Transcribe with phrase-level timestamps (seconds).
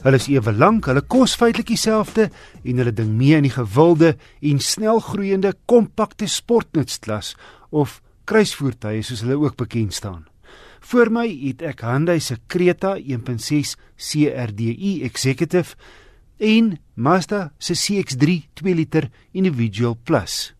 [0.00, 2.30] Hulle is ewe lank, hulle kos feitelik dieselfde
[2.64, 7.34] en hulle ding mee in die gewilde en snelgroeiende kompakte sportnutklas
[7.68, 10.24] of kruisvoertuie soos hulle ook bekend staan.
[10.80, 15.76] Voor my het ek Hyundai se Creta 1.6 CRDI Executive
[16.40, 20.54] en Mazda se CX-3 2 liter Individual Plus.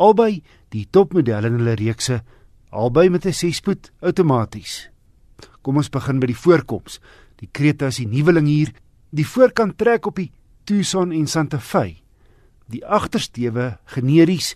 [0.00, 0.40] Albei
[0.72, 2.22] die topmodelle in hulle reekse,
[2.70, 4.88] albei met 'n 6-spoed outomaties.
[5.60, 7.00] Kom ons begin by die voorkoms.
[7.40, 8.72] Die Creta is die nuweling hier.
[9.10, 10.30] Die voorkant trek op die
[10.68, 11.96] Tucson en Santa Fe.
[12.70, 14.54] Die agtersteewe generies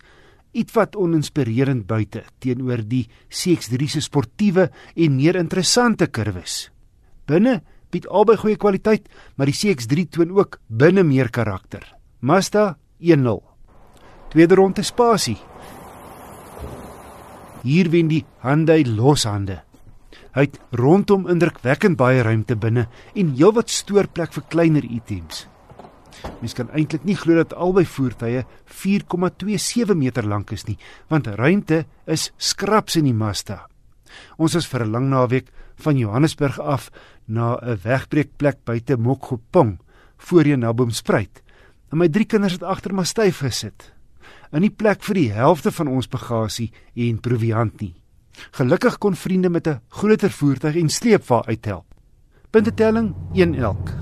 [0.55, 6.69] ietwat oninspirerend buite teenoor die CX-3 se sportiewe en meer interessante kurwes.
[7.27, 7.59] Binne
[7.91, 11.83] bied albei goeie kwaliteit, maar die CX-3 toon ook binne meer karakter.
[12.21, 13.35] Mazda 1.0.
[14.31, 15.37] Tweede ronde spasie.
[17.65, 19.64] Hier wen die Hyundai loshande.
[20.35, 25.45] Hy het rondom indrukwekkend baie ruimte binne en heelwat stoorplek vir kleiner items.
[26.41, 30.75] Mens kan eintlik nie glo dat albei voertuie 4,27 meter lank is nie,
[31.07, 33.65] want ruimte is skraps in die Mazda.
[34.37, 36.91] Ons is vir 'n lang naweek van Johannesburg af
[37.27, 39.79] na 'n wegbreekplek buite Mokgopong,
[40.17, 41.41] voorheen na Boomspruit.
[41.91, 43.93] En my drie kinders het agter my styf gesit.
[44.51, 47.95] In die plek vir die helfte van ons bagasie en proviant nie.
[48.51, 51.85] Gelukkig kon vriende met 'n groter voertuig en sleepwa uithelp.
[52.49, 53.93] Puntetelling 1 elk.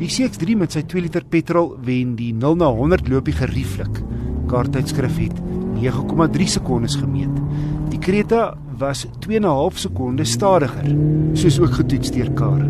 [0.00, 4.00] Die CX3 met sy 2 liter petrol wen die 0 na 100 loopie gerieflik.
[4.48, 5.40] Kaarttydskrif het
[5.76, 7.36] 9,3 sekondes gemeet.
[7.90, 10.88] Die Creta was 2,5 sekondes stadiger,
[11.36, 12.64] soos ook getoets deur Kar.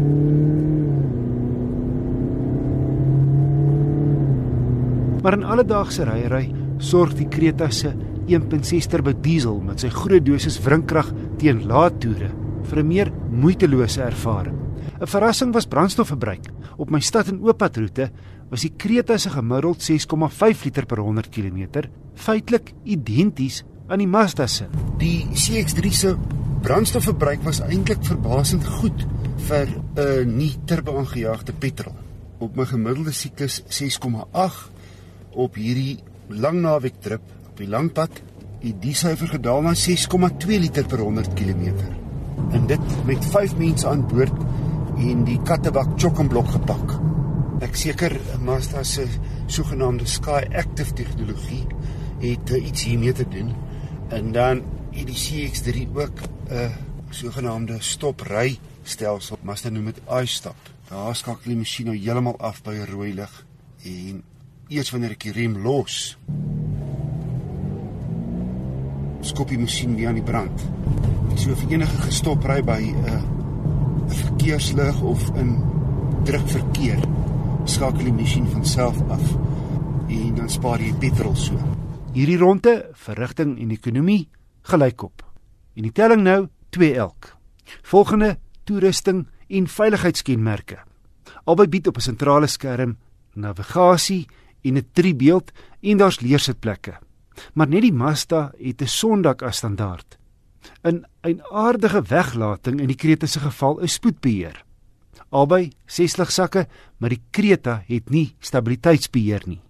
[5.23, 6.47] Maar in alledaagse ryery
[6.81, 7.93] sorg die Creta se
[8.31, 12.31] 1.6 turbo diesel met sy groot dosis wrinkrag teen lae toere
[12.71, 14.57] vir 'n meer moeitelose ervaring.
[15.01, 16.48] 'n Verrassing was brandstofverbruik.
[16.77, 18.11] Op my stad en ooppad roete
[18.51, 24.47] was die Creta se gemiddeld 6,5 liter per 100 km, feitelik identies aan die Mazda
[24.47, 24.67] se.
[24.98, 26.17] Die CX-3 se
[26.63, 31.95] brandstofverbruik was eintlik verbasend goed vir 'n nie turbo aangejaagde petrol.
[32.39, 34.80] Op my gemiddelde siklus 6,8
[35.35, 35.98] op hierdie
[36.29, 38.23] lang naweek trip op die lang pad
[38.61, 41.73] het die syfer gedaal na 6,2 liter per 100 km.
[42.52, 44.36] En dit met 5 mense aan boord
[45.01, 46.98] en die kattebak chokkenblok gepak.
[47.64, 48.14] Ek seker
[48.45, 49.07] Mazda se
[49.51, 51.64] sogenaamde Sky Active tegnologie
[52.20, 53.55] het uh, iets hiermee te doen.
[54.08, 54.62] En dan
[54.92, 56.70] het die CX-3 ook 'n uh,
[57.11, 59.39] sogenaamde stop-ry stelsel.
[59.42, 60.57] Mazda noem dit iStop.
[60.89, 63.47] Daar skakel die masjien nou heeltemal af by rooi lig
[63.85, 64.23] en
[64.70, 66.14] eers wanneer ek die rem los
[69.27, 70.63] skop die masjien weer aan die brand.
[71.36, 73.20] So vir enige gestop ry by 'n uh,
[74.11, 75.59] verkeerslig of in
[76.25, 77.03] druk verkeer
[77.64, 79.27] skakel die masjien van self af
[80.09, 81.59] en dan spaar jy petrol so.
[82.14, 84.29] Hierdie ronde vir rigting en ekonomie
[84.63, 85.23] gelykop.
[85.77, 87.36] En die telling nou 2 elk.
[87.83, 90.79] Volgende toerusting en veiligheidskenmerke.
[91.45, 92.97] Albei bied op 'n sentrale skerm
[93.35, 94.27] navigasie
[94.63, 95.51] en 'n driebeeld
[95.81, 96.98] en daar's leersitplekke.
[97.55, 100.19] Maar net die Mazda het 'n sondak as standaard.
[100.83, 104.65] In 'n aardige weglating in die Creta se geval is spoedbeheer.
[105.29, 106.67] Albei 60 sakke,
[106.97, 109.61] maar die Creta het nie stabiliteitsbeheer nie.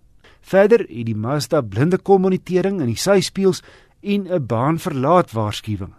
[0.41, 3.63] Verder het die Mazda blinde kommunitering in die syspieëls
[4.01, 5.95] en 'n baanverlaat waarskuwing.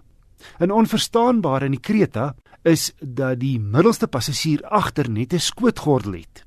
[0.60, 6.44] 'n Onverstaanbare in die Creta is dat die middelste passasier agter net 'n skootgordel het.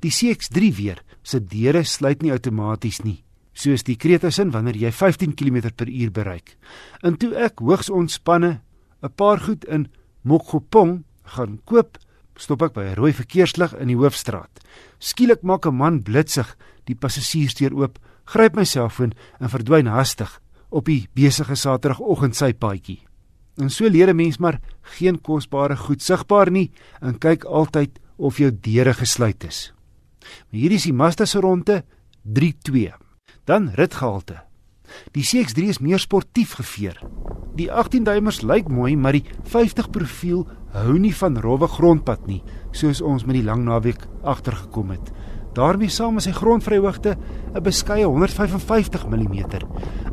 [0.00, 4.92] Die CX3 weer se deure sluit nie outomaties nie, soos die Creta se wanneer jy
[4.92, 6.56] 15 km/h bereik.
[7.02, 8.60] En toe ek hoogs ontspanne
[9.02, 9.88] 'n paar goed in
[10.22, 11.04] Mokgopong
[11.36, 11.98] gaan koop,
[12.36, 14.60] stop ek by 'n rooi verkeerslig in die hoofstraat.
[14.98, 20.86] Skielik maak 'n man blitsig die passasiersdeur oop, gryp my selfoon en verdwyn hastig op
[20.86, 23.00] die besige Saterdagoggend sy paadjie.
[23.56, 28.38] En so leer 'n mens maar geen kosbare goed sigbaar nie en kyk altyd of
[28.38, 29.72] jou deure gesluit is.
[30.50, 31.84] Maar hier is die Mazda se ronde
[32.22, 32.92] 3.2.
[33.44, 34.42] Dan ritgehalte.
[35.12, 37.00] Die CX-3 is meer sportief geveer.
[37.54, 40.44] Die 18-duimers lyk mooi, maar die 50 profiel
[40.74, 42.40] hou nie van rowwe grondpad nie,
[42.74, 45.12] soos ons met die lang naweek agtergekom het.
[45.54, 47.16] daarmee saam is sy grondvryhoogte
[47.54, 49.34] 'n beskeie 155 mm.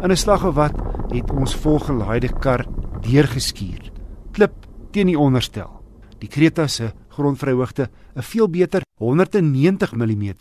[0.04, 0.76] In 'n slag of wat
[1.12, 2.66] het ons volgelaaide kar
[3.02, 3.92] deurgeskuur.
[4.32, 4.54] Klip
[4.92, 5.82] teen die onderstel.
[6.20, 10.34] Die Creta se grondvryhoogte 'n veel beter 190 mm.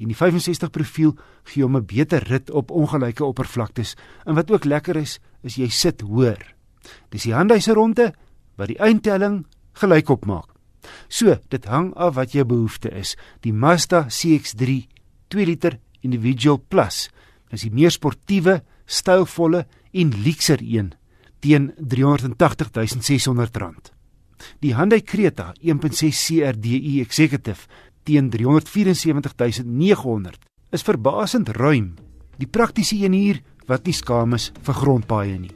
[0.00, 3.96] En die 65 profiel gee hom 'n beter rit op ongelyke oppervlaktes.
[4.24, 6.54] En wat ook lekker is, is jy sit hoër.
[7.08, 8.14] Dis die Hyundai se ronde
[8.56, 10.48] wat die eindtelling gelykop maak.
[11.08, 13.16] So, dit hang af wat jou behoefte is.
[13.40, 14.86] Die Mazda CX-3
[15.28, 17.10] 2 liter individual plus
[17.50, 20.92] is die meer sportiewe, stylvolle en luukser een
[21.40, 23.99] teen R380.600.
[24.60, 27.66] Die Hyundai Creta 1.6 CRDI Executive
[28.04, 30.34] teen R374.900
[30.70, 31.94] is verbasend ruim.
[32.38, 35.50] Die praktiese een hier wat nie skaam is vir grondpaaie nie.